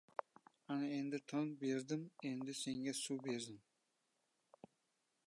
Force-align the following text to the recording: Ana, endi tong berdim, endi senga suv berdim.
Ana, 0.75 0.87
endi 0.99 1.19
tong 1.29 1.51
berdim, 1.61 2.07
endi 2.31 2.57
senga 2.63 2.95
suv 3.03 3.21
berdim. 3.29 3.61